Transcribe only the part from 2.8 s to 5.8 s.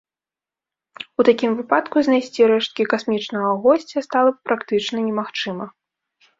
касмічнага госця стала б практычна немагчыма.